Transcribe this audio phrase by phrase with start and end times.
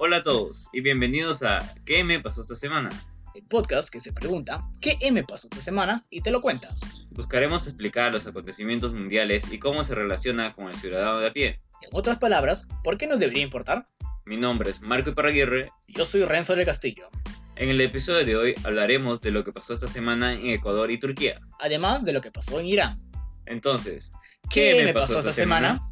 [0.00, 2.88] Hola a todos y bienvenidos a ¿Qué me pasó esta semana?
[3.34, 6.06] El podcast que se pregunta ¿Qué me pasó esta semana?
[6.08, 6.72] y te lo cuenta.
[7.10, 11.60] Buscaremos explicar los acontecimientos mundiales y cómo se relaciona con el ciudadano de a pie.
[11.82, 13.88] En otras palabras, ¿por qué nos debería importar?
[14.24, 15.72] Mi nombre es Marco Iparraguirre.
[15.88, 17.08] Yo soy Renzo del Castillo.
[17.56, 21.00] En el episodio de hoy hablaremos de lo que pasó esta semana en Ecuador y
[21.00, 21.40] Turquía.
[21.58, 23.00] Además de lo que pasó en Irán.
[23.46, 24.12] Entonces,
[24.48, 25.87] ¿qué, me pasó, esta semana?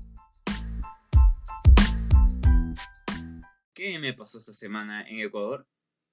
[3.76, 5.68] ¿Qué me pasó esta semana en Ecuador?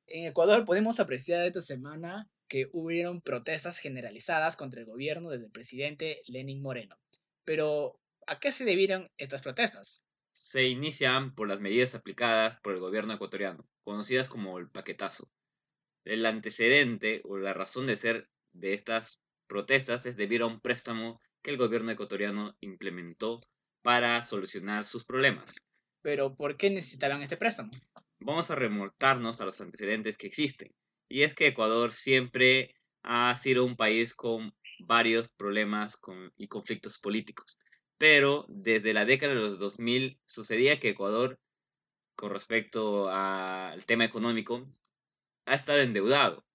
[0.08, 6.22] En Ecuador podemos apreciar esta semana que hubieron protestas generalizadas contra el gobierno del presidente
[6.28, 6.98] Lenin Moreno.
[7.46, 10.04] Pero, ¿a qué se debieron estas protestas?
[10.34, 15.32] Se inician por las medidas aplicadas por el gobierno ecuatoriano, conocidas como el paquetazo.
[16.04, 21.18] El antecedente o la razón de ser de estas protestas es debido a un préstamo
[21.42, 23.40] que el gobierno ecuatoriano implementó
[23.82, 25.56] para solucionar sus problemas.
[26.04, 27.72] Pero, ¿por qué necesitaban este préstamo?
[28.20, 30.72] Vamos a remontarnos a los antecedentes que existen.
[31.10, 36.00] Y es que Ecuador siempre ha sido un país con varios problemas
[36.38, 37.58] y conflictos políticos.
[37.98, 41.40] Pero desde la década de los 2000 sucedía que Ecuador,
[42.16, 44.70] con respecto al tema económico,
[45.46, 46.46] ha estado endeudado.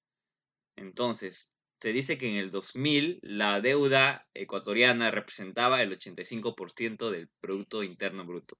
[0.77, 7.83] Entonces, se dice que en el 2000 la deuda ecuatoriana representaba el 85% del Producto
[7.83, 8.59] Interno Bruto.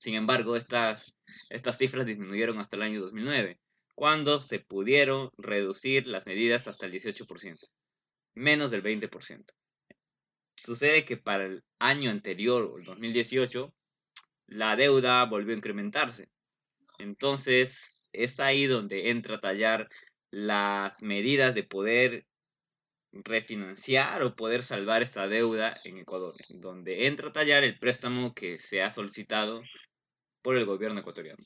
[0.00, 1.14] Sin embargo, estas,
[1.76, 3.60] cifras disminuyeron hasta el año 2009,
[3.94, 7.58] cuando se pudieron reducir las medidas hasta el 18%,
[8.32, 9.44] menos del 20%.
[10.56, 13.74] Sucede que para el año anterior, el 2018,
[14.46, 16.30] la deuda volvió a incrementarse.
[16.98, 19.86] Entonces, es ahí donde entra a tallar
[20.30, 22.26] las medidas de poder
[23.12, 28.56] refinanciar o poder salvar esta deuda en Ecuador, donde entra a tallar el préstamo que
[28.56, 29.62] se ha solicitado
[30.42, 31.44] por el gobierno ecuatoriano.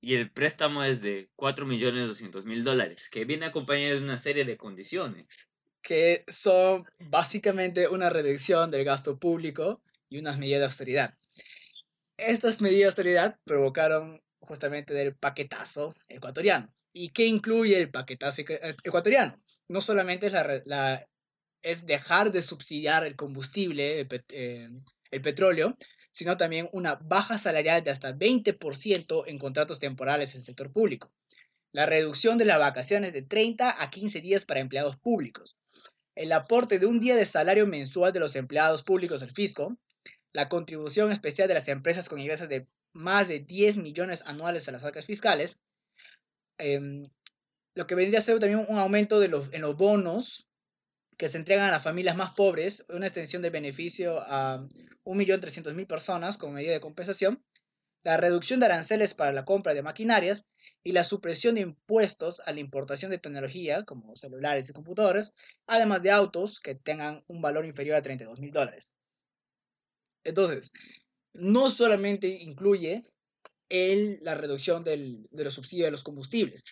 [0.00, 5.48] Y el préstamo es de 4.200.000 dólares, que viene acompañado de una serie de condiciones.
[5.80, 11.14] Que son básicamente una reducción del gasto público y unas medidas de austeridad.
[12.18, 16.72] Estas medidas de austeridad provocaron justamente el paquetazo ecuatoriano.
[16.92, 18.42] ¿Y qué incluye el paquetazo
[18.84, 19.42] ecuatoriano?
[19.68, 20.32] No solamente es,
[20.66, 21.06] la,
[21.62, 24.68] es dejar de subsidiar el combustible, el, eh,
[25.10, 25.76] el petróleo,
[26.14, 31.10] sino también una baja salarial de hasta 20% en contratos temporales en el sector público,
[31.72, 35.56] la reducción de las vacaciones de 30 a 15 días para empleados públicos,
[36.14, 39.76] el aporte de un día de salario mensual de los empleados públicos al fisco,
[40.32, 44.72] la contribución especial de las empresas con ingresos de más de 10 millones anuales a
[44.72, 45.58] las arcas fiscales,
[46.58, 47.10] em,
[47.74, 50.46] lo que vendría a ser también un aumento de los, en los bonos
[51.16, 54.66] que se entregan a las familias más pobres, una extensión de beneficio a
[55.04, 57.42] 1.300.000 personas como medida de compensación,
[58.04, 60.44] la reducción de aranceles para la compra de maquinarias
[60.82, 65.34] y la supresión de impuestos a la importación de tecnología como celulares y computadores,
[65.66, 68.94] además de autos que tengan un valor inferior a 32.000 dólares.
[70.22, 70.70] Entonces,
[71.32, 73.02] no solamente incluye
[73.70, 76.62] el, la reducción del, de los subsidios de los combustibles,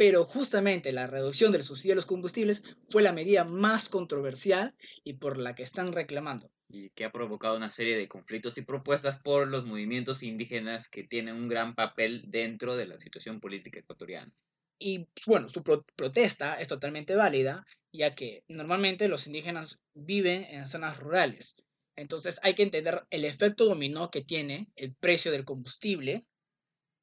[0.00, 4.74] pero justamente la reducción del subsidio de los combustibles fue la medida más controversial
[5.04, 6.50] y por la que están reclamando.
[6.70, 11.04] Y que ha provocado una serie de conflictos y propuestas por los movimientos indígenas que
[11.04, 14.32] tienen un gran papel dentro de la situación política ecuatoriana.
[14.78, 20.98] Y bueno, su protesta es totalmente válida, ya que normalmente los indígenas viven en zonas
[20.98, 21.62] rurales.
[21.94, 26.24] Entonces hay que entender el efecto dominó que tiene el precio del combustible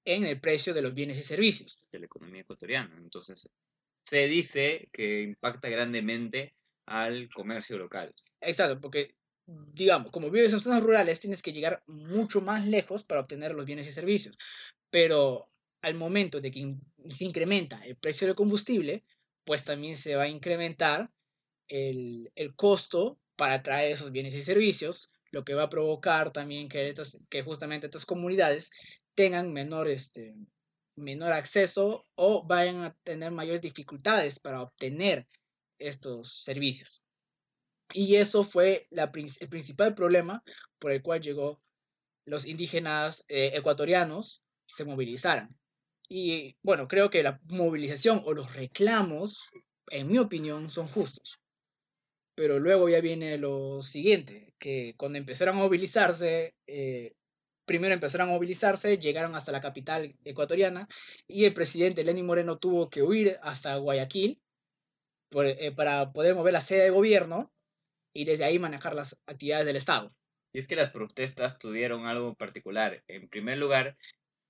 [0.08, 1.86] en el precio de los bienes y servicios.
[1.92, 2.96] De la economía ecuatoriana.
[2.98, 3.50] Entonces,
[4.06, 8.14] se dice que impacta grandemente al comercio local.
[8.40, 9.16] Exacto, porque,
[9.46, 13.66] digamos, como vives en zonas rurales, tienes que llegar mucho más lejos para obtener los
[13.66, 14.38] bienes y servicios.
[14.90, 15.50] Pero
[15.82, 16.76] al momento de que
[17.10, 19.04] se incrementa el precio del combustible,
[19.44, 21.12] pues también se va a incrementar
[21.68, 26.70] el, el costo para traer esos bienes y servicios, lo que va a provocar también
[26.70, 28.72] que, estas, que justamente estas comunidades
[29.18, 30.36] tengan menor, este,
[30.96, 35.28] menor acceso o vayan a tener mayores dificultades para obtener
[35.80, 37.04] estos servicios.
[37.94, 40.44] Y eso fue la, el principal problema
[40.78, 41.60] por el cual llegó
[42.26, 45.58] los indígenas eh, ecuatorianos se movilizaran.
[46.08, 49.50] Y bueno, creo que la movilización o los reclamos,
[49.90, 51.40] en mi opinión, son justos.
[52.36, 57.16] Pero luego ya viene lo siguiente, que cuando empezaron a movilizarse, eh,
[57.68, 60.88] primero empezaron a movilizarse, llegaron hasta la capital ecuatoriana
[61.28, 64.42] y el presidente Lenín Moreno tuvo que huir hasta Guayaquil
[65.32, 67.52] eh, para poder mover la sede de gobierno
[68.14, 70.16] y desde ahí manejar las actividades del Estado.
[70.54, 73.04] Y es que las protestas tuvieron algo particular.
[73.08, 73.98] En primer lugar,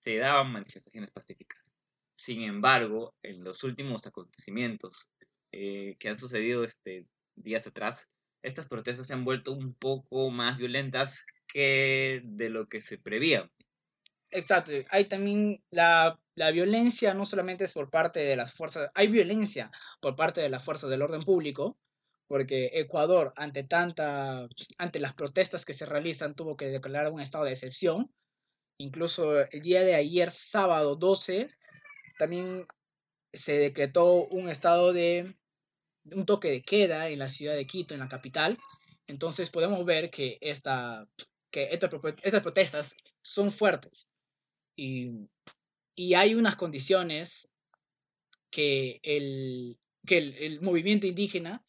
[0.03, 1.73] se daban manifestaciones pacíficas.
[2.15, 5.09] Sin embargo, en los últimos acontecimientos
[5.51, 8.09] eh, que han sucedido este, días atrás,
[8.43, 13.49] estas protestas se han vuelto un poco más violentas que de lo que se prevía.
[14.29, 19.07] Exacto, hay también la, la, violencia, no solamente es por parte de las fuerzas, hay
[19.07, 19.71] violencia
[20.01, 21.77] por parte de las fuerzas del orden público,
[22.27, 24.47] porque Ecuador, ante, tanta,
[24.77, 28.11] ante las protestas que se realizan, tuvo que declarar un estado de excepción.
[28.77, 31.49] Incluso el día de ayer, sábado 12,
[32.17, 32.67] también
[33.33, 35.35] se decretó un estado de
[36.11, 38.57] un toque de queda en la ciudad de Quito, en la capital.
[39.07, 41.07] Entonces podemos ver que, esta,
[41.51, 44.11] que estas protestas son fuertes
[44.75, 45.11] y,
[45.95, 47.53] y, hay unas condiciones
[48.51, 51.63] que, el, que el, movimiento indígena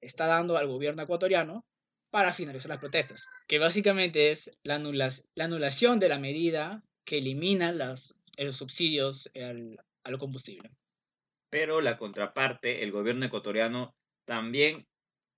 [0.00, 1.64] está dando al gobierno ecuatoriano
[2.10, 7.70] para finalizar las protestas, que básicamente es la, la anulación de la medida que elimina
[7.72, 10.70] las, los subsidios al, al combustible.
[11.50, 14.86] Pero la contraparte, el gobierno ecuatoriano también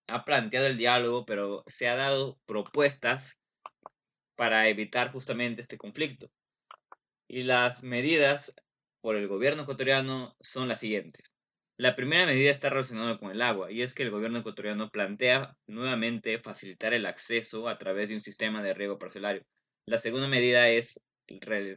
[0.08, 3.39] ha planteado el diálogo, pero se ha dado propuestas
[4.40, 6.30] para evitar justamente este conflicto.
[7.28, 8.54] Y las medidas
[9.02, 11.30] por el gobierno ecuatoriano son las siguientes.
[11.76, 15.58] La primera medida está relacionada con el agua y es que el gobierno ecuatoriano plantea
[15.66, 19.42] nuevamente facilitar el acceso a través de un sistema de riego parcelario.
[19.84, 20.98] La segunda medida es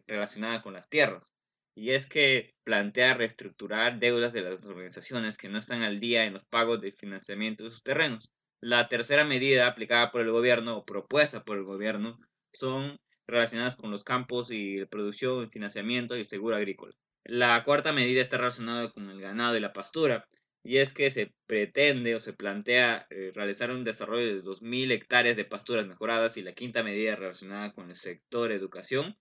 [0.07, 1.33] relacionada con las tierras
[1.75, 6.31] y es que plantea reestructurar deudas de las organizaciones que no están al día en
[6.31, 8.31] los pagos de financiamiento de sus terrenos.
[8.61, 12.15] La tercera medida aplicada por el gobierno o propuesta por el gobierno
[12.53, 16.93] son relacionadas con los campos y producción, financiamiento y seguro agrícola.
[17.25, 20.25] La cuarta medida está relacionada con el ganado y la pastura,
[20.63, 25.35] y es que se pretende o se plantea eh, realizar un desarrollo de 2.000 hectáreas
[25.35, 29.17] de pasturas mejoradas y la quinta medida relacionada con el sector educación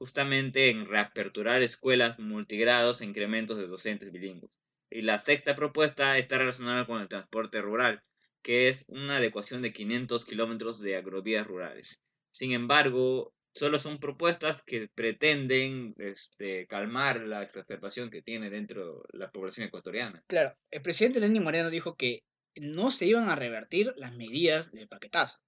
[0.00, 4.58] justamente en reaperturar escuelas multigrados e incrementos de docentes bilingües.
[4.88, 8.02] Y la sexta propuesta está relacionada con el transporte rural,
[8.42, 12.02] que es una adecuación de 500 kilómetros de agrovías rurales.
[12.30, 19.18] Sin embargo, solo son propuestas que pretenden este, calmar la exacerbación que tiene dentro de
[19.18, 20.22] la población ecuatoriana.
[20.26, 22.22] Claro, el presidente Lenín Moreno dijo que
[22.56, 25.38] no se iban a revertir las medidas del paquetazo,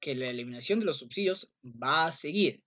[0.00, 2.62] que la eliminación de los subsidios va a seguir,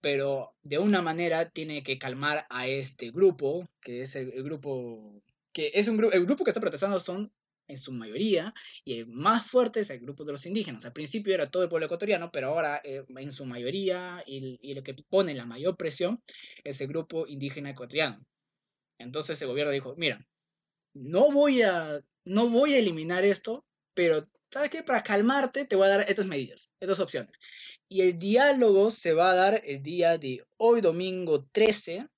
[0.00, 5.22] pero de una manera tiene que calmar a este grupo, que es el, grupo,
[5.52, 7.32] que es un grupo, grupo que está protestando son
[7.66, 10.84] en su mayoría, y el más fuerte es el grupo de los indígenas.
[10.84, 14.74] Al principio era todo el pueblo ecuatoriano, pero ahora eh, en su mayoría, y, y,
[14.74, 16.22] lo que pone la mayor presión
[16.62, 18.24] es el grupo indígena ecuatoriano.
[18.98, 20.18] Entonces el gobierno dijo, mira,
[20.94, 23.64] no voy a, no voy a eliminar esto,
[23.94, 24.82] pero ¿sabes qué?
[24.82, 27.38] Para calmarte te voy a dar estas medidas, estas opciones.
[27.88, 32.08] Y el diálogo se va a dar el día de hoy, domingo 13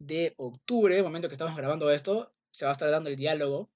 [0.00, 3.70] de octubre, momento que estamos grabando esto, se va a estar dando el diálogo.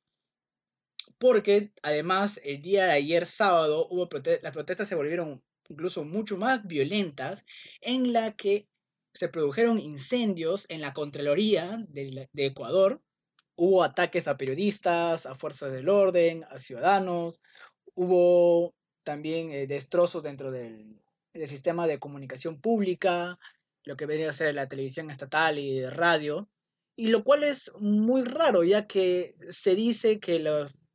[1.19, 4.08] Porque además el día de ayer sábado hubo
[4.43, 7.44] las protestas se volvieron incluso mucho más violentas
[7.81, 8.69] en la que
[9.12, 13.03] se produjeron incendios en la Contraloría de, Ecuador.
[13.56, 17.41] Hubo ataques a periodistas, a fuerzas del orden, a ciudadanos.
[17.94, 21.01] Hubo también eh, destrozos dentro del,
[21.32, 23.39] el sistema de comunicación pública,
[23.84, 26.48] lo que venía a ser la televisión estatal y radio,
[26.96, 30.39] y lo cual es muy raro, ya que se dice que,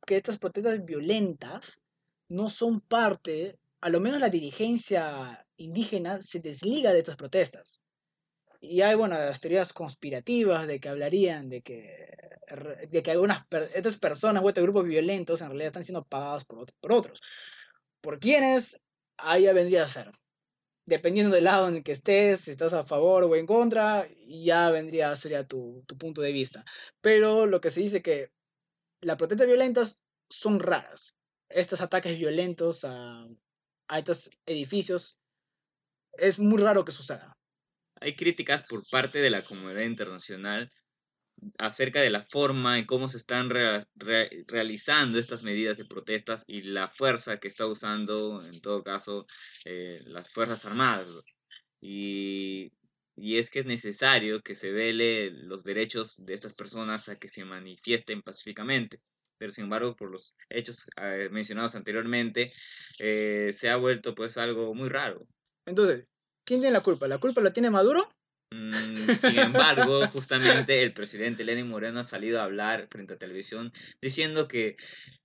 [0.06, 1.82] que estas protestas violentas
[2.28, 7.84] no son parte, a lo menos la dirigencia indígena se desliga de estas protestas.
[8.60, 12.08] Y hay, bueno, las teorías conspirativas de que hablarían de que,
[12.90, 13.44] de que algunas
[13.74, 17.20] estas personas o estos grupos violentos en realidad están siendo pagados por, por otros.
[18.00, 18.80] ¿Por quiénes?
[19.16, 20.10] Ahí ya vendría a ser
[20.84, 24.70] dependiendo del lado en el que estés, si estás a favor o en contra, ya
[24.70, 26.64] vendría, sería tu, tu punto de vista.
[27.00, 28.30] Pero lo que se dice que
[29.02, 31.16] las protestas violentas son raras.
[31.48, 33.28] Estos ataques violentos a,
[33.94, 35.18] estos edificios
[36.14, 37.36] es muy raro que suceda.
[38.00, 40.72] Hay críticas por parte de la comunidad internacional
[41.58, 46.88] acerca de la forma en cómo se están realizando estas medidas de protestas y la
[46.88, 49.26] fuerza que está usando, en todo caso,
[49.64, 51.08] eh, las Fuerzas Armadas.
[51.80, 52.72] Y,
[53.16, 57.28] y, es que es necesario que se vele los derechos de estas personas a que
[57.28, 59.00] se manifiesten pacíficamente.
[59.38, 62.52] Pero sin embargo, por los hechos eh, mencionados anteriormente,
[62.98, 65.26] eh, se ha vuelto pues algo muy raro.
[65.66, 66.06] Entonces,
[66.44, 67.08] ¿quién tiene la culpa?
[67.08, 68.08] ¿La culpa la tiene Maduro
[68.52, 68.84] Mm,
[69.20, 74.46] sin embargo, justamente el presidente Lenin Moreno ha salido a hablar frente a televisión diciendo
[74.46, 74.76] que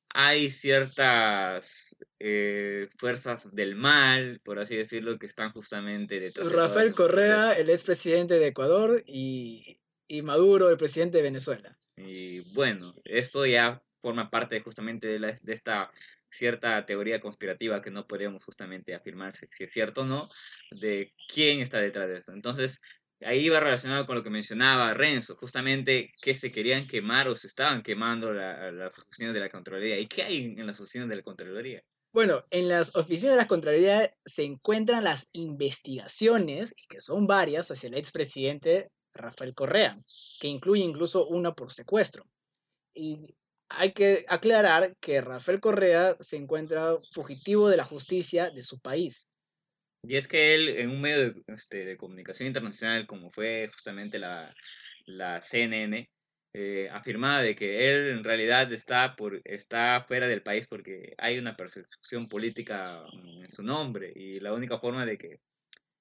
[0.10, 6.52] hay ciertas eh, fuerzas del mal, por así decirlo, que están justamente detrás.
[6.52, 11.78] Rafael Correa, el expresidente de Ecuador, y, y Maduro, el presidente de Venezuela.
[11.96, 15.92] Y bueno, eso ya forma parte justamente de, la, de esta
[16.30, 20.30] cierta teoría conspirativa que no podemos justamente afirmar si es cierto o no,
[20.72, 22.34] de quién está detrás de esto.
[22.34, 22.82] Entonces,
[23.22, 27.48] ahí va relacionado con lo que mencionaba Renzo, justamente que se querían quemar o se
[27.48, 30.00] estaban quemando las oficinas de la Contraloría.
[30.00, 31.82] ¿Y qué hay en las oficinas de la Contraloría?
[32.14, 37.90] Bueno, en las oficinas de la Contraloría se encuentran las investigaciones, que son varias, hacia
[37.90, 39.96] el expresidente Rafael Correa,
[40.40, 42.26] que incluye incluso una por secuestro.
[42.94, 43.36] Y
[43.70, 49.34] hay que aclarar que Rafael Correa se encuentra fugitivo de la justicia de su país.
[50.08, 54.54] Y es que él, en un medio de, este, comunicación internacional, como fue justamente la,
[55.42, 56.10] CNN,
[56.54, 61.38] eh, afirmaba de que él en realidad está, por, está fuera del país porque hay
[61.38, 63.04] una persecución política
[63.44, 65.40] en su nombre y la única forma de que,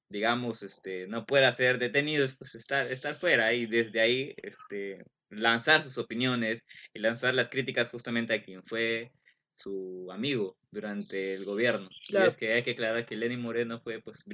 [0.09, 5.03] digamos, este, no pueda ser detenido es pues, estar, estar fuera y desde ahí este,
[5.31, 9.11] lanzar sus opiniones y lanzar las críticas justamente a quien fue
[9.57, 11.89] su amigo durante el gobierno.
[12.09, 14.25] Y es que hay que aclarar que Lenin Moreno fue pues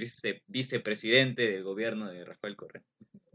[0.46, 2.82] vicepresidente del gobierno de Rafael Correa.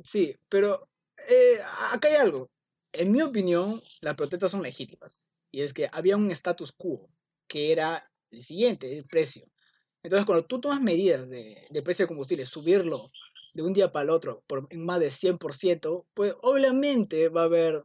[0.03, 0.89] Sí, pero
[1.29, 1.59] eh,
[1.91, 2.49] acá hay algo.
[2.91, 5.27] En mi opinión, las protestas son legítimas.
[5.51, 7.09] Y es que había un status quo,
[7.47, 9.45] que era el siguiente, el precio.
[10.03, 13.09] Entonces, cuando tú tomas medidas de, de precio de combustible, subirlo
[13.53, 17.45] de un día para el otro por en más de 100%, pues obviamente va a
[17.45, 17.83] haber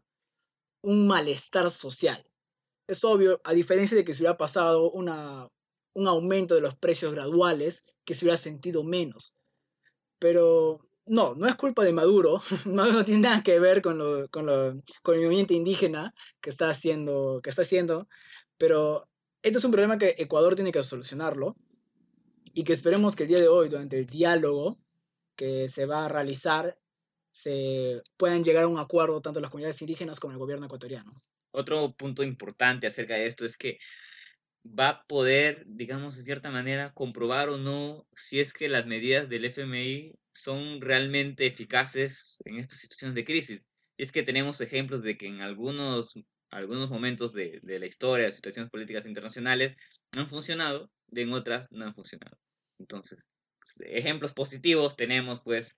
[0.82, 2.24] un malestar social.
[2.86, 5.48] Es obvio, a diferencia de que se hubiera pasado una,
[5.94, 9.34] un aumento de los precios graduales, que se hubiera sentido menos.
[10.18, 14.46] Pero no, no es culpa de Maduro, no tiene nada que ver con, lo, con,
[14.46, 18.08] lo, con el movimiento indígena que está, haciendo, que está haciendo,
[18.58, 19.08] pero
[19.42, 21.56] este es un problema que Ecuador tiene que solucionarlo
[22.54, 24.78] y que esperemos que el día de hoy, durante el diálogo,
[25.36, 26.78] que se va a realizar
[27.32, 31.12] se puedan llegar a un acuerdo tanto las comunidades indígenas como el gobierno ecuatoriano.
[31.52, 33.78] Otro punto importante acerca de esto es que
[34.66, 39.28] va a poder, digamos, de cierta manera, comprobar o no si es que las medidas
[39.28, 43.62] del FMI son realmente eficaces en estas situaciones de crisis.
[43.96, 46.14] Y es que tenemos ejemplos de que en algunos,
[46.50, 49.76] algunos momentos de, de la historia, de situaciones políticas internacionales,
[50.16, 52.38] han funcionado, y en otras no han funcionado.
[52.78, 53.28] Entonces,
[53.84, 55.76] ejemplos positivos tenemos pues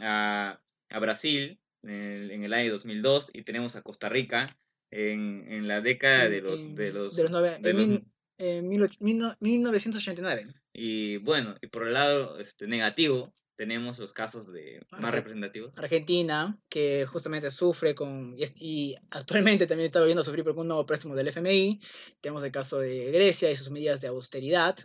[0.00, 4.46] a, a Brasil en el, año 2002 y tenemos a Costa Rica
[4.90, 6.76] en, en la década de los...
[6.76, 8.02] De los, de los, de
[8.38, 10.54] en 1989.
[10.72, 15.76] Y bueno, y por el lado este, negativo tenemos los casos de más representativos.
[15.76, 20.86] Argentina, que justamente sufre con, y, actualmente también está volviendo a sufrir por un nuevo
[20.86, 21.80] préstamo del FMI.
[22.22, 24.78] Tenemos el caso de Grecia y sus medidas de austeridad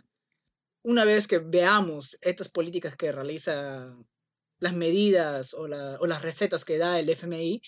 [0.86, 3.92] una vez que veamos estas políticas que realiza
[4.60, 7.60] las medidas o, las recetas que da el FMI,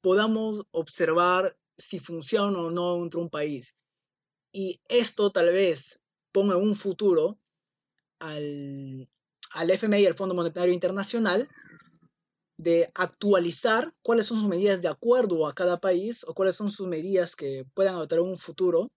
[0.00, 3.76] podamos observar si funciona o no dentro de un país.
[4.52, 6.00] Y esto tal vez
[6.32, 7.38] ponga un futuro
[8.18, 9.08] al,
[9.52, 11.48] al FMI, al Fondo Monetario Internacional,
[12.56, 16.86] de actualizar cuáles son sus medidas de acuerdo a cada país o cuáles son sus
[16.86, 18.88] medidas que puedan adoptar un futuro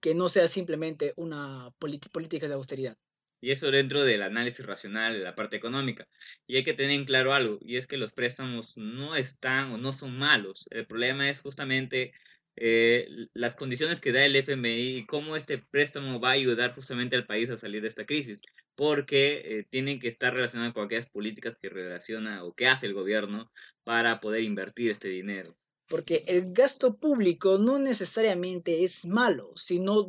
[0.00, 2.96] que no sea simplemente una política de austeridad.
[3.42, 6.08] Y eso dentro del análisis racional de la parte económica.
[6.46, 9.78] Y hay que tener en claro algo, y es que los préstamos no están o
[9.78, 10.66] no son malos.
[10.70, 12.12] El problema es justamente
[12.56, 17.16] eh, las condiciones que da el FMI y cómo este préstamo va a ayudar justamente
[17.16, 18.42] al país a salir de esta crisis.
[18.76, 22.94] Porque eh, tienen que estar relacionados con aquellas políticas que relaciona o que hace el
[22.94, 23.50] gobierno
[23.84, 25.56] para poder invertir este dinero
[25.88, 30.06] porque el gasto público no necesariamente es malo, sino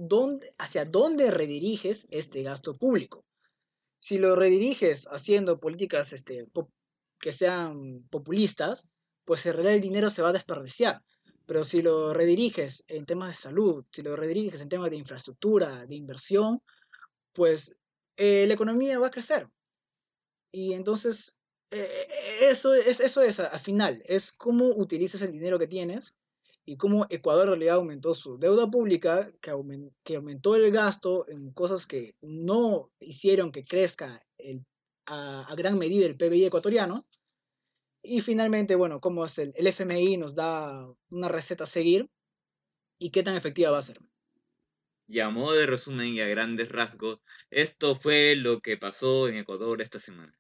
[0.58, 3.26] hacia dónde rediriges este gasto público.
[4.00, 6.48] Si lo rediriges haciendo políticas este,
[7.20, 8.90] que sean populistas,
[9.26, 11.02] pues en realidad el dinero se va a desperdiciar.
[11.46, 15.86] Pero si lo rediriges en temas de salud, si lo rediriges en temas de infraestructura,
[15.86, 16.62] de inversión,
[17.34, 17.78] pues
[18.16, 19.50] eh, la economía va a crecer.
[20.52, 21.40] Y entonces
[21.74, 22.08] eh,
[22.42, 26.18] eso es, eso es al final, es cómo utilizas el dinero que tienes
[26.66, 31.86] y cómo Ecuador en realidad aumentó su deuda pública, que, aumentó el gasto en cosas
[31.86, 34.24] que no hicieron que crezca
[35.06, 37.06] a, gran medida el PBI ecuatoriano.
[38.02, 42.10] Y finalmente, bueno, cómo es el, el FMI nos da una receta a seguir
[43.00, 44.00] y qué tan efectiva va a ser.
[45.08, 49.38] Y a modo de resumen y a grandes rasgos, esto fue lo que pasó en
[49.38, 50.38] Ecuador esta semana.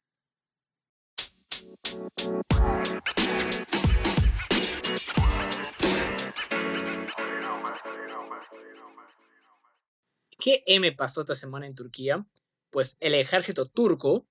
[10.44, 12.28] ¿Qué M pasó esta semana en Turquía?
[12.70, 14.28] Pues el ejército turco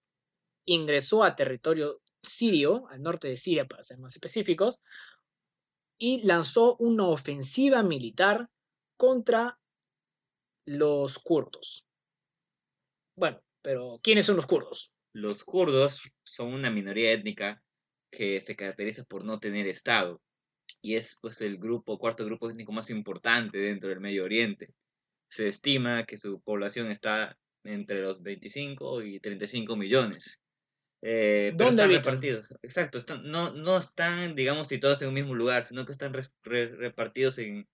[0.67, 4.81] ingresó a territorio sirio, al norte de Siria para ser más específicos,
[5.99, 8.51] y lanzó una ofensiva militar
[8.97, 9.59] contra
[10.67, 11.87] los kurdos.
[13.17, 14.93] Bueno, pero ¿quiénes son los kurdos?
[15.13, 17.63] Los kurdos son una minoría étnica
[18.11, 20.21] que se caracteriza por no tener Estado
[20.83, 24.75] y es pues el grupo, cuarto grupo étnico más importante dentro del Medio Oriente.
[25.31, 30.41] Se estima que su población está entre los 25 y 35 millones.
[31.03, 32.15] Eh, pero ¿Dónde están habitan?
[32.15, 36.13] repartidos, exacto, están, no, no están, digamos, situados en un mismo lugar, sino que están
[36.15, 37.69] re- repartidos en,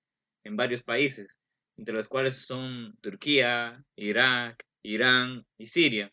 [0.44, 1.38] en varios países,
[1.76, 6.12] entre los cuales son Turquía, Irak, Irán y Siria.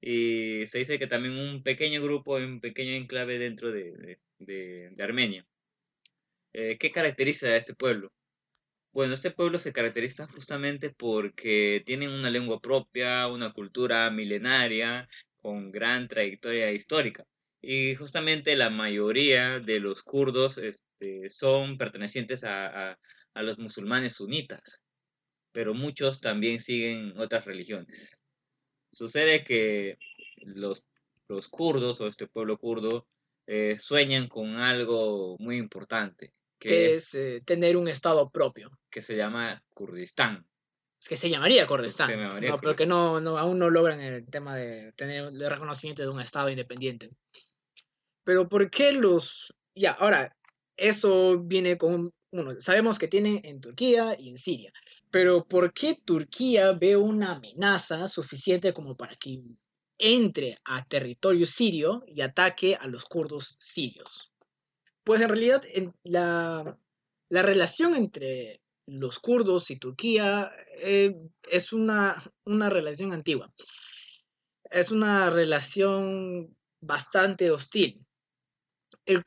[0.00, 4.18] Y se dice que también un pequeño grupo, un pequeño enclave dentro de,
[4.98, 5.46] Armenia.
[6.52, 8.12] Eh, ¿qué caracteriza a este pueblo?
[8.92, 15.70] Bueno, este pueblo se caracteriza justamente porque tienen una lengua propia, una cultura milenaria, con
[15.72, 17.24] gran trayectoria histórica.
[17.62, 22.98] Y justamente la mayoría de los kurdos este, son pertenecientes a, a-
[23.34, 24.84] a los musulmanes sunitas,
[25.52, 28.22] pero muchos también siguen otras religiones.
[28.98, 29.96] Sucede que
[30.38, 30.82] los,
[31.28, 33.06] los kurdos o este pueblo kurdo
[33.46, 38.72] eh, sueñan con algo muy importante, que Que es, eh, tener un estado propio.
[38.90, 40.44] que se llama Kurdistán.
[41.00, 42.10] Es que se llamaría Kurdistán.
[42.10, 46.02] Se llamaría no, porque no, no, aún no logran el tema de tener el reconocimiento
[46.02, 47.08] de un estado independiente.
[48.24, 49.54] Pero ¿por qué los...
[49.76, 50.36] Ya, ahora,
[50.76, 52.12] eso viene con...
[52.32, 54.72] Uno, sabemos que tienen en Turquía y en Siria.
[55.10, 59.42] Pero ¿por qué Turquía ve una amenaza suficiente como para que
[59.98, 64.32] entre a territorio sirio y ataque a los kurdos sirios?
[65.04, 65.62] Pues en realidad
[66.04, 66.78] la,
[67.30, 70.50] la relación entre los kurdos y Turquía
[70.82, 71.14] eh,
[71.50, 73.52] es una, una relación antigua.
[74.70, 78.04] Es una relación bastante hostil.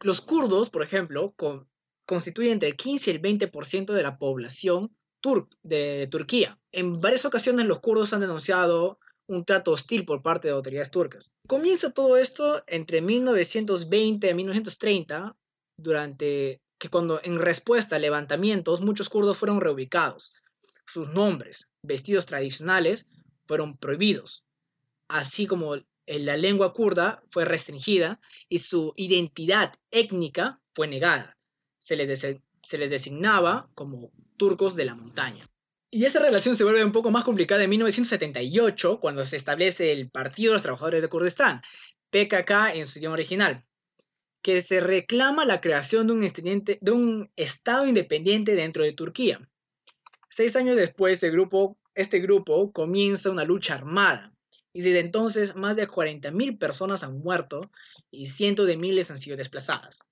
[0.04, 1.68] Los kurdos, por ejemplo, con-
[2.06, 6.60] constituyen entre el 15 y el 20% de la población tur- de Turquía.
[6.72, 11.34] En varias ocasiones los kurdos han denunciado un trato hostil por parte de autoridades turcas.
[11.48, 15.36] Comienza todo esto entre 1920 y 1930,
[15.78, 20.34] durante que cuando en respuesta a levantamientos muchos kurdos fueron reubicados.
[20.86, 23.06] Sus nombres, vestidos tradicionales,
[23.48, 24.44] fueron prohibidos,
[25.08, 25.76] así como
[26.08, 31.38] la lengua kurda fue restringida y su identidad étnica fue negada.
[31.78, 32.22] Se les,
[32.62, 35.46] se les designaba como turcos de la montaña.
[35.94, 40.10] Y esta relación se vuelve un poco más complicada en 1978, cuando se establece el
[40.10, 41.62] Partido de los Trabajadores de Kurdistán,
[42.12, 43.66] PKK en su idioma original,
[44.42, 46.14] que se reclama la creación de
[46.92, 49.40] un, Estado independiente dentro de Turquía.
[50.30, 51.22] Seis años después,
[51.94, 54.34] este grupo comienza una lucha armada,
[54.74, 57.70] y desde entonces más de 40.000 personas han muerto
[58.10, 60.06] y cientos de miles han sido desplazadas.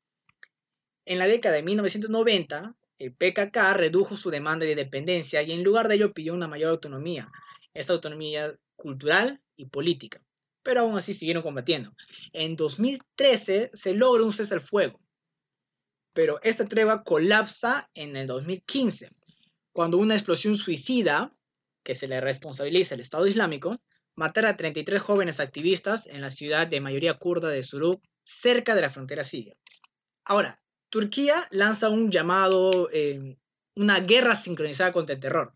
[1.10, 5.88] En la década de 1990, el PKK redujo su demanda de independencia y en lugar
[5.88, 7.32] de ello pidió una mayor autonomía,
[7.74, 10.24] esta autonomía cultural y política,
[10.62, 11.96] pero aún así siguieron combatiendo.
[12.32, 15.02] En 2013 se logra un cese al fuego,
[16.14, 19.10] pero esta tregua colapsa en el 2015,
[19.74, 21.32] cuando una explosión suicida,
[21.84, 23.82] que se le responsabiliza al Estado Islámico,
[24.14, 28.82] matara a 33 jóvenes activistas en la ciudad de mayoría kurda de Suruk, cerca de
[28.82, 29.56] la frontera siria.
[30.24, 30.56] Ahora,
[30.90, 33.38] Turquía lanza un llamado, eh,
[33.76, 35.54] una guerra sincronizada contra el terror.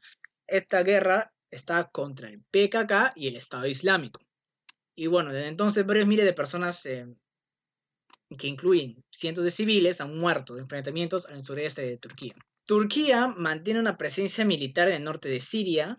[0.48, 4.22] Esta guerra está contra el PKK y el Estado Islámico.
[4.96, 7.08] Y bueno, desde entonces varios miles de personas, eh,
[8.38, 12.36] que incluyen cientos de civiles, han muerto en enfrentamientos al sureste de Turquía.
[12.66, 15.98] Turquía mantiene una presencia militar en el norte de Siria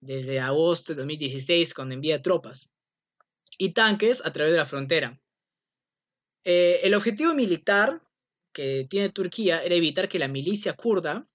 [0.00, 2.70] desde agosto de 2016, cuando envía tropas
[3.58, 5.20] y tanques a través de la frontera.
[6.44, 8.00] Eh, el objetivo militar
[8.88, 11.26] tiene Turquía era evitar que la milicia kurda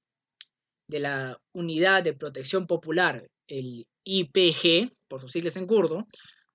[0.88, 6.06] de la Unidad de Protección Popular, el IPG, por sus siglas en kurdo,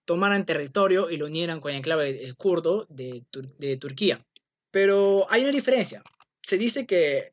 [0.05, 4.25] tomaran territorio y lo unieran con el enclave eh, kurdo de, Tur- de Turquía.
[4.71, 6.03] Pero hay una diferencia.
[6.43, 7.33] Se dice que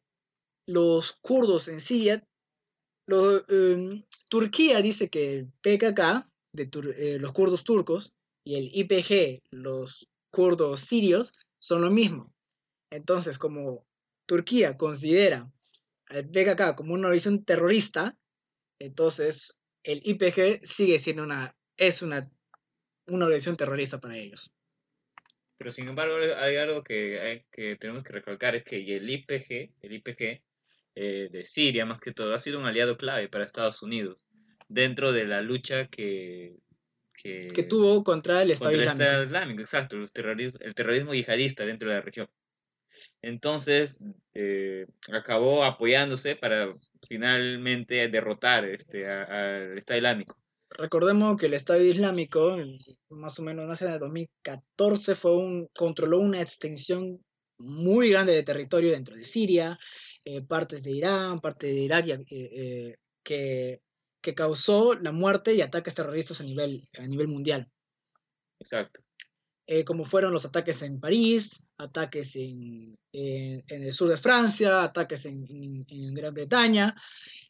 [0.68, 2.24] los kurdos en Siria,
[3.08, 10.08] em, Turquía dice que el PKK, de eh, los kurdos turcos, y el IPG, los
[10.32, 12.34] kurdos sirios, son lo mismo.
[12.90, 13.86] Entonces, como
[14.26, 15.52] Turquía considera
[16.08, 18.18] al PKK como una organización terrorista,
[18.80, 22.30] entonces el IPG sigue siendo una, es una,
[23.08, 24.52] una organización terrorista para ellos.
[25.58, 29.74] Pero sin embargo, hay algo que, hay- que tenemos que recalcar, es que el IPG,
[29.82, 30.44] el IPG
[30.96, 34.28] eh, de Siria, más que todo, ha sido un aliado clave para Estados Unidos
[34.68, 36.58] dentro de la lucha que...
[37.20, 39.04] Que, tuvo contra el Estado contra Islámico.
[39.04, 42.30] El Estado Islámico, exacto, terrorismo, el terrorismo yihadista dentro de la región.
[43.28, 44.02] Entonces,
[44.34, 46.74] eh, acabó apoyándose para
[47.10, 50.40] finalmente derrotar este, al Estado Islámico.
[50.70, 52.58] Recordemos que el Estado Islámico,
[53.10, 57.22] más o menos en el 2014, fue un, controló una extensión
[57.58, 59.78] muy grande de territorio dentro de Siria,
[60.24, 63.82] eh, partes de Irán, parte de Irak, eh, que,
[64.22, 67.70] que, causó la muerte y ataques terroristas a nivel, a nivel mundial.
[68.60, 69.02] Exacto.
[69.86, 75.46] Como fueron los ataques en París, ataques en, en, el sur de Francia, ataques en,
[75.90, 76.96] en, Gran Bretaña,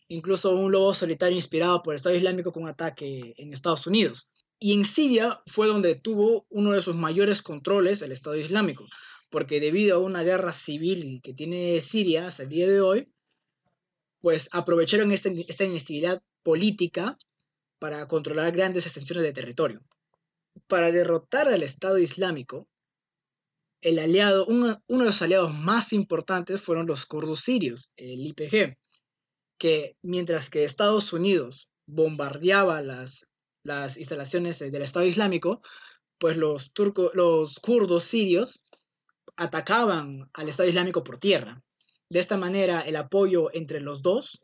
[0.08, 4.30] incluso un lobo solitario inspirado por el Estado Islámico con un ataque en Estados Unidos.
[4.60, 8.86] Y en Siria fue donde tuvo uno de sus mayores controles el Estado Islámico,
[9.30, 13.12] porque debido a una guerra civil que tiene Siria hasta el día de hoy,
[14.22, 17.18] pues aprovecharon esta, esta inestabilidad política
[17.78, 19.82] para controlar grandes extensiones de territorio.
[20.68, 22.68] Para derrotar al Estado Islámico,
[23.82, 28.78] el aliado, uno, de los aliados más importantes fueron los kurdos sirios, el IPG,
[29.60, 33.30] que mientras que Estados Unidos bombardeaba las,
[33.64, 35.62] las instalaciones del Estado Islámico,
[36.18, 38.66] pues los, turcos, los kurdos sirios
[39.36, 41.62] atacaban al Estado Islámico por tierra.
[42.10, 44.42] De esta manera, el apoyo entre los dos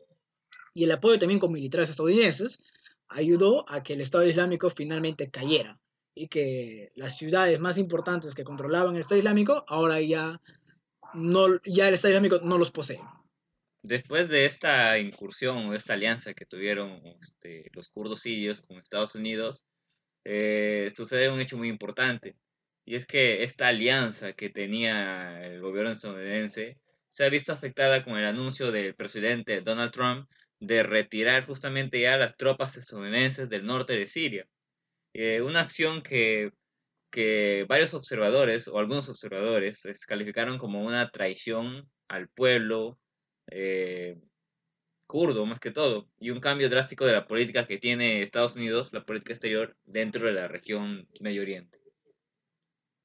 [0.74, 2.62] y el apoyo también con militares estadounidenses
[3.08, 5.80] ayudó a que el Estado Islámico finalmente cayera
[6.14, 10.40] y que las ciudades más importantes que controlaban el Estado Islámico ahora ya,
[11.14, 13.00] no, ya el Estado Islámico no los posee.
[13.82, 19.14] Después de esta incursión o esta alianza que tuvieron este, los kurdos sirios con Estados
[19.14, 19.66] Unidos,
[20.24, 22.36] eh, sucede un hecho muy importante.
[22.86, 28.18] Y es que esta alianza que tenía el gobierno estadounidense se ha visto afectada con
[28.18, 30.28] el anuncio del presidente Donald Trump
[30.60, 34.46] de retirar justamente ya las tropas estadounidenses del norte de Siria.
[35.14, 36.50] Eh, una acción que,
[37.10, 42.98] que varios observadores o algunos observadores calificaron como una traición al pueblo
[43.50, 44.18] eh,
[45.06, 48.90] kurdo más que todo y un cambio drástico de la política que tiene Estados Unidos,
[48.92, 51.78] la política exterior dentro de la región Medio Oriente.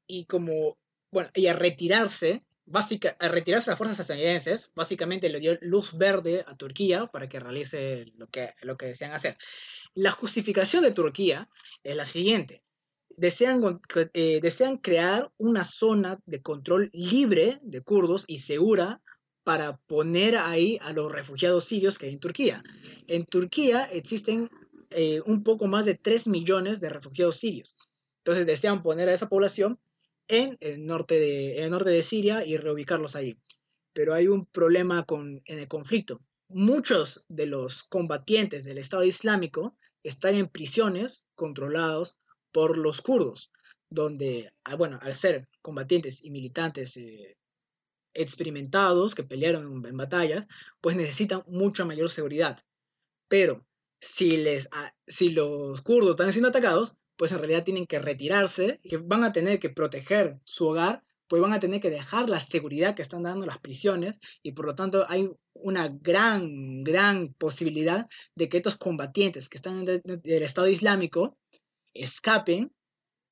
[0.07, 0.77] Y como,
[1.11, 6.43] bueno, y a retirarse, básica, a retirarse las fuerzas estadounidenses, básicamente le dio luz verde
[6.47, 9.37] a Turquía para que realice lo que, lo que desean hacer.
[9.95, 11.49] La justificación de Turquía
[11.83, 12.63] es la siguiente.
[13.09, 13.81] Desean,
[14.13, 19.01] eh, desean crear una zona de control libre de kurdos y segura
[19.43, 22.63] para poner ahí a los refugiados sirios que hay en Turquía.
[23.07, 24.49] En Turquía existen
[24.91, 27.77] eh, un poco más de 3 millones de refugiados sirios.
[28.19, 29.79] Entonces desean poner a esa población
[30.29, 33.37] en el norte de, el norte de Siria y reubicarlos ahí.
[33.93, 36.21] Pero hay un problema con, en el conflicto.
[36.47, 42.17] Muchos de los combatientes del Estado Islámico están en prisiones controlados
[42.51, 43.51] por los kurdos,
[43.89, 47.37] donde, ah, bueno, al ser combatientes y militantes eh,
[48.13, 50.47] experimentados que pelearon en, batallas,
[50.81, 52.59] pues necesitan mucha mayor seguridad.
[53.27, 53.65] Pero
[53.99, 58.79] si, les, ah, si los kurdos están siendo atacados, pues en realidad tienen que retirarse,
[58.81, 62.39] que van a tener que proteger su hogar, pues van a tener que dejar la
[62.39, 68.07] seguridad que están dando las prisiones y por lo tanto hay una gran, gran posibilidad
[68.35, 71.37] de que estos combatientes que están en el Estado Islámico
[71.93, 72.71] escapen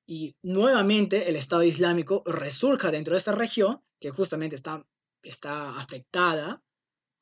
[0.05, 4.85] y nuevamente el Estado Islámico resurja dentro de esta región que justamente está,
[5.23, 6.61] está afectada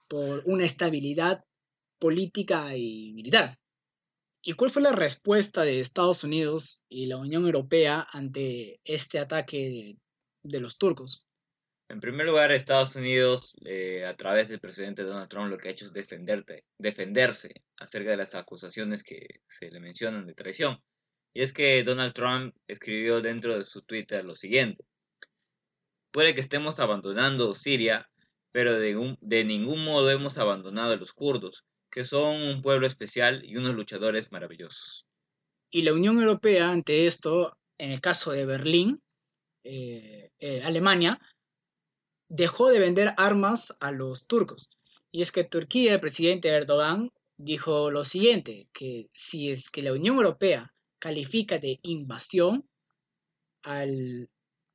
[0.07, 1.45] por una estabilidad
[1.99, 3.59] política y militar.
[4.47, 9.97] ¿Y cuál fue la respuesta de Estados Unidos y la Unión Europea ante este ataque
[10.43, 11.25] de, los turcos?
[11.89, 15.71] En primer lugar, Estados Unidos, eh, a través del presidente Donald Trump, lo que ha
[15.71, 15.93] hecho es
[16.77, 20.79] defenderse acerca de las acusaciones que se le mencionan de traición.
[21.33, 24.85] Y es que Donald Trump escribió dentro de su Twitter lo siguiente.
[26.11, 28.07] Puede que estemos abandonando Siria,
[28.51, 33.45] pero de, de ningún modo hemos abandonado a los kurdos que son un pueblo especial
[33.45, 35.05] y unos luchadores maravillosos.
[35.71, 39.01] Y la Unión Europea ante esto, en el caso de Berlín,
[39.63, 41.21] eh, eh, Alemania,
[42.27, 44.69] dejó de vender armas a los turcos.
[45.09, 49.93] Y es que Turquía, el presidente Erdogan, dijo lo siguiente, que si es que la
[49.93, 52.67] Unión Europea califica de invasión
[53.63, 54.29] al,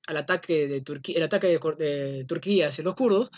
[0.07, 3.31] ataque de Turquía, el ataque de, de Turquía hacia los kurdos,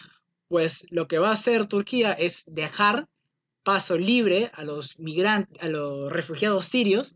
[0.47, 3.09] pues lo que va a hacer Turquía es dejar
[3.63, 7.15] paso libre a los migrantes, a los refugiados sirios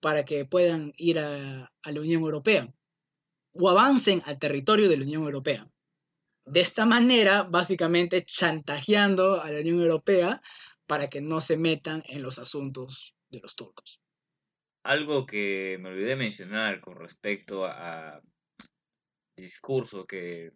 [0.00, 2.72] para que puedan ir a, la Unión Europea
[3.54, 5.68] o avancen al territorio de la Unión Europea.
[6.44, 10.42] De esta manera, básicamente chantajeando a la Unión Europea
[10.86, 14.00] para que no se metan en los asuntos de los turcos.
[14.84, 18.20] Algo que me olvidé mencionar con respecto a
[19.36, 20.50] discurso que,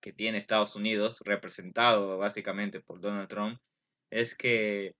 [0.00, 3.58] que tiene Estados Unidos, representado básicamente por Donald Trump,
[4.10, 4.94] es que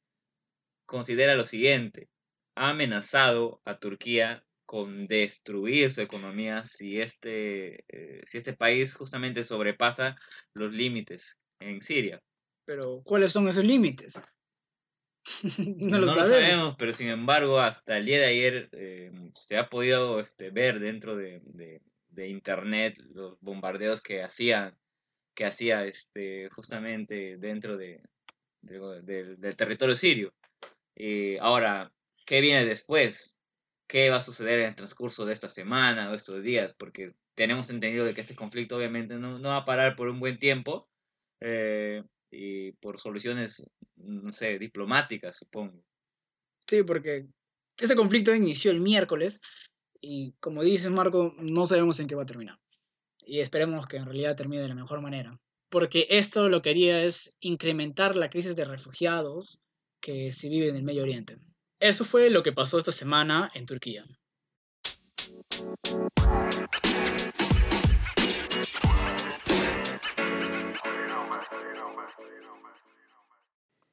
[0.87, 2.09] considera lo siguiente,
[2.57, 9.45] ha amenazado a Turquía con destruir su economía si este, eh, si este país justamente
[9.45, 10.17] sobrepasa
[10.55, 12.21] los límites en Siria.
[12.67, 14.23] Pero, ¿cuáles son esos límites?
[15.77, 16.77] no, lo, sabemos.
[16.79, 21.17] pero sin embargo, hasta el día de ayer eh, se ha podido este, ver dentro
[21.17, 21.41] de,
[22.11, 24.77] de, internet los bombardeos que hacían
[25.35, 28.03] que hacía este, justamente dentro de,
[28.63, 30.33] del territorio sirio.
[30.95, 31.93] Y ahora,
[32.27, 33.41] ¿qué viene después?
[33.87, 36.75] ¿Qué va a suceder en el transcurso de esta semana o estos días?
[36.77, 40.21] Porque tenemos entendido de que este conflicto obviamente no, no va a parar por un
[40.21, 40.89] buen tiempo
[41.41, 43.65] eh, y por soluciones,
[43.97, 45.83] no sé, diplomáticas, supongo.
[46.67, 47.27] Sí, porque
[47.79, 49.41] este conflicto inició el miércoles
[50.01, 52.59] y como dices Marco, no sabemos en qué va a terminar.
[53.25, 55.39] Y esperemos que en realidad termine de la mejor manera.
[55.71, 59.61] Porque esto lo que haría es incrementar la crisis de refugiados
[60.01, 61.39] que se vive en el Medio Oriente.
[61.81, 64.05] Eso fue lo que pasó esta semana en Turquía.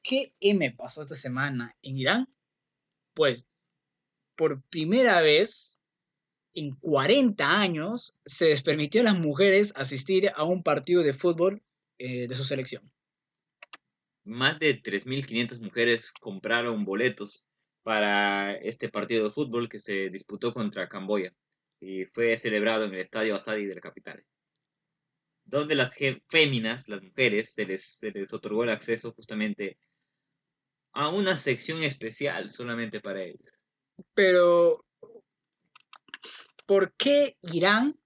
[0.02, 2.28] ¿Qué M pasó esta semana en Irán?
[3.12, 3.48] Pues
[4.36, 5.82] por primera vez
[6.54, 11.62] en 40 años se les permitió a las mujeres asistir a un partido de fútbol
[11.98, 12.90] eh, de su selección.
[14.24, 17.46] Más de 3.500 mujeres compraron boletos
[17.82, 21.32] para este partido de fútbol que se disputó contra Camboya
[21.80, 24.24] y fue celebrado en el Estadio Asadi de la capital,
[25.44, 25.94] donde las
[26.28, 29.78] féminas, las mujeres, se les, se les otorgó el acceso justamente
[30.92, 33.60] a una sección especial solamente para ellas.
[34.14, 34.84] Pero
[36.66, 37.96] ¿por qué Irán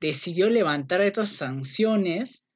[0.00, 2.49] decidió levantar estas sanciones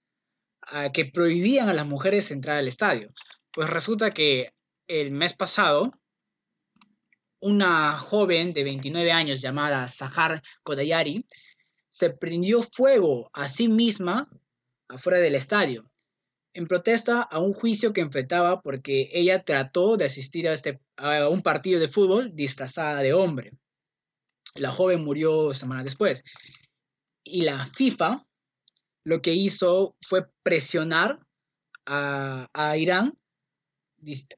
[0.92, 3.12] que prohibían a las mujeres entrar al estadio?
[3.52, 4.52] Pues resulta que
[4.88, 5.92] el mes pasado,
[7.40, 11.26] una joven de 29 años llamada Sahar Kodayari
[11.88, 14.28] se prendió fuego a sí misma
[14.88, 15.88] afuera del estadio
[16.54, 21.28] en protesta a un juicio que enfrentaba porque ella trató de asistir a, este, a
[21.28, 23.52] un partido de fútbol disfrazada de hombre.
[24.54, 26.22] La joven murió semanas después.
[27.24, 28.24] Y la FIFA
[29.05, 31.19] lo que hizo fue presionar
[31.87, 33.19] a, Irán,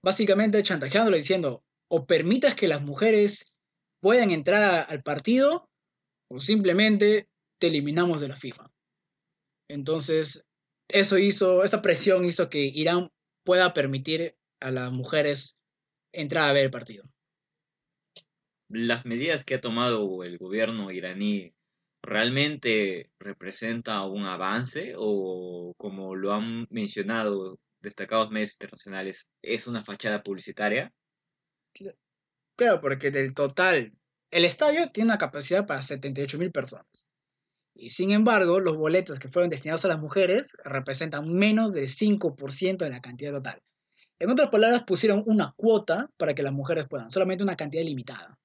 [0.03, 3.55] básicamente chantajeándolo diciendo, o permitas que las mujeres
[4.01, 5.69] puedan entrar al partido,
[6.29, 8.73] o simplemente te eliminamos de la FIFA.
[9.69, 10.49] Entonces,
[10.89, 13.11] eso hizo, esta presión hizo que Irán
[13.45, 15.59] pueda permitir a las mujeres
[16.13, 17.05] entrar a ver el partido
[18.69, 21.55] las medidas que ha tomado el gobierno iraní
[22.07, 30.23] realmente representa un avance o como lo han mencionado destacados medios internacionales, es una fachada
[30.23, 30.93] publicitaria?
[32.57, 33.93] Claro, porque del total,
[34.31, 37.11] el estadio tiene una capacidad para 78 mil personas.
[37.75, 42.79] Y sin embargo, los boletos que fueron destinados a las mujeres representan menos del 5%
[42.79, 43.63] de la cantidad total.
[44.19, 48.39] En otras palabras, pusieron una cuota para que las mujeres puedan, solamente una cantidad limitada.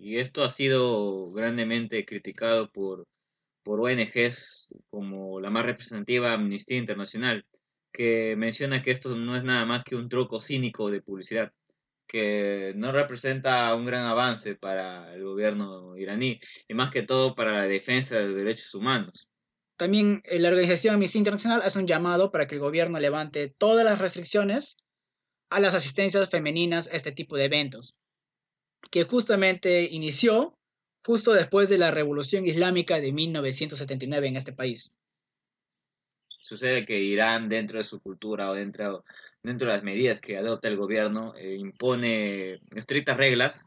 [0.00, 3.08] Y esto ha sido grandemente criticado por,
[3.64, 7.44] por ONGs como la más representativa Amnistía Internacional,
[7.92, 11.52] que menciona que esto no es nada más que un truco cínico de publicidad,
[12.06, 17.52] que no representa un gran avance para el gobierno iraní y más que todo para
[17.52, 19.28] la defensa de los derechos humanos.
[19.76, 23.84] También eh, la organización Amnistía Internacional hace un llamado para que el gobierno levante todas
[23.84, 24.76] las restricciones
[25.50, 27.98] a las asistencias femeninas a este tipo de eventos
[28.90, 30.54] que justamente inició
[31.04, 34.94] justo después de la Revolución Islámica de 1979 en este país.
[36.40, 39.04] Sucede que Irán, dentro de su cultura o dentro,
[39.42, 43.66] dentro de las medidas que adopta el gobierno, eh, impone estrictas reglas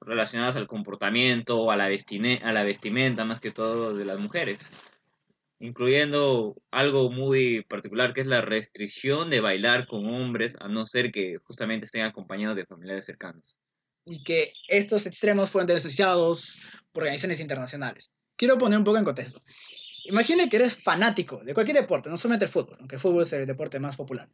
[0.00, 4.70] relacionadas al comportamiento o a a la vestimenta, más que todo, de las mujeres,
[5.58, 11.10] incluyendo algo muy particular que es la restricción de bailar con hombres, a no ser
[11.10, 13.56] que justamente estén acompañados de familiares cercanos
[14.08, 16.58] y que estos extremos fueron denunciados
[16.92, 18.14] por organizaciones internacionales.
[18.36, 19.42] Quiero poner un poco en contexto.
[20.04, 23.32] Imagina que eres fanático de cualquier deporte, no solamente el fútbol, aunque el fútbol es
[23.34, 24.28] el deporte más popular.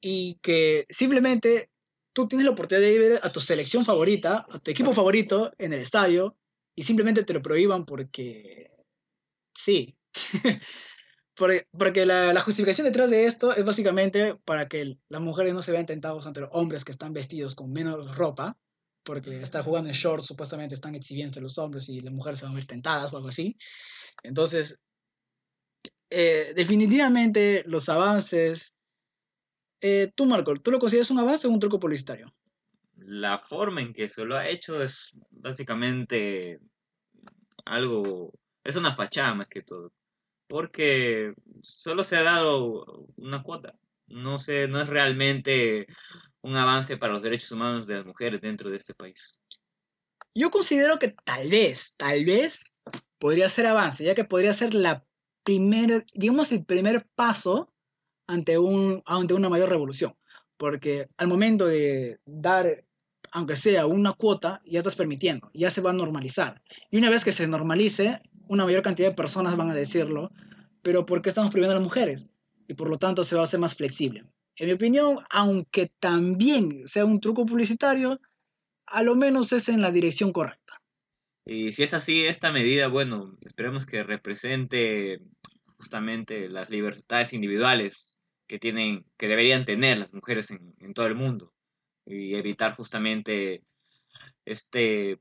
[0.00, 1.70] Y que simplemente
[2.12, 5.72] tú tienes la oportunidad de ver a tu selección favorita, a tu equipo favorito en
[5.72, 6.36] el estadio,
[6.74, 8.72] y simplemente te lo prohíban porque
[9.54, 9.96] sí.
[11.36, 15.62] Porque, porque la, la justificación detrás de esto es básicamente para que las mujeres no
[15.62, 18.58] se vean tentados ante los hombres que están vestidos con menos ropa,
[19.08, 22.52] porque estar jugando en shorts supuestamente están exhibiendo los hombres y las mujeres se van
[22.52, 23.56] a ver tentadas o algo así.
[24.22, 24.78] Entonces,
[26.10, 28.76] eh, definitivamente los avances...
[29.80, 32.34] Eh, tú, Marco, ¿tú lo consideras un avance o un truco publicitario?
[32.96, 36.60] La forma en que se lo ha hecho es básicamente
[37.64, 38.34] algo...
[38.62, 39.90] Es una fachada más que todo
[40.48, 43.74] porque solo se ha dado una cuota.
[44.06, 45.86] No, sé, no es realmente
[46.42, 49.40] un avance para los derechos humanos de las mujeres dentro de este país.
[50.34, 52.62] Yo considero que tal vez, tal vez
[53.18, 55.04] podría ser avance, ya que podría ser la
[55.42, 57.72] primera, digamos, el primer paso
[58.26, 60.14] ante, un, ante una mayor revolución.
[60.56, 62.84] Porque al momento de dar,
[63.32, 66.62] aunque sea una cuota, ya estás permitiendo, ya se va a normalizar.
[66.90, 70.30] Y una vez que se normalice, una mayor cantidad de personas van a decirlo,
[70.82, 72.32] pero ¿por qué estamos prohibiendo a las mujeres?
[72.66, 74.24] Y por lo tanto se va a hacer más flexible.
[74.58, 78.20] En mi opinión, aunque también sea un truco publicitario,
[78.86, 80.82] a lo menos es en la dirección correcta.
[81.44, 85.20] Y si es así, esta medida, bueno, esperemos que represente
[85.76, 91.14] justamente las libertades individuales que tienen, que deberían tener las mujeres en, en todo el
[91.14, 91.54] mundo
[92.04, 93.62] y evitar justamente
[94.44, 95.20] este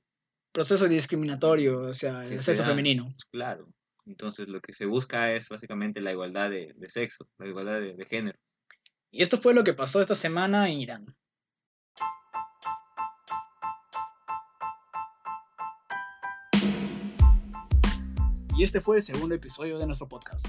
[0.51, 3.13] proceso discriminatorio, o sea, el sexo femenino.
[3.31, 3.67] Claro.
[4.05, 8.05] Entonces lo que se busca es básicamente la igualdad de, sexo, la igualdad de, de
[8.05, 8.39] género.
[9.09, 11.15] Y esto fue lo que pasó esta semana en Irán.
[18.57, 20.47] Y este fue el segundo episodio de nuestro podcast.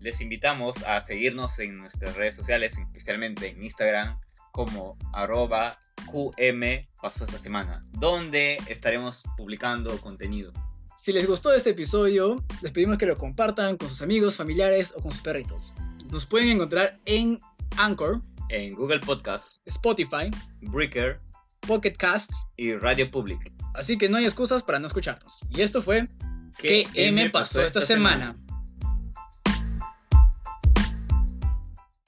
[0.00, 4.18] Les invitamos a seguirnos en nuestras redes sociales, especialmente en Instagram,
[4.52, 5.78] como arroba
[6.10, 10.52] QM pasó esta semana, donde estaremos publicando contenido.
[10.96, 15.02] Si les gustó este episodio, les pedimos que lo compartan con sus amigos, familiares o
[15.02, 15.74] con sus perritos.
[16.10, 17.40] Nos pueden encontrar en
[17.76, 20.30] Anchor, en Google Podcasts, Spotify,
[20.62, 21.20] Breaker,
[21.60, 23.52] Pocket Casts y Radio Public.
[23.74, 25.40] Así que no hay excusas para no escucharnos.
[25.50, 26.08] Y esto fue
[26.56, 28.36] ¿Qué, M pasó esta semana?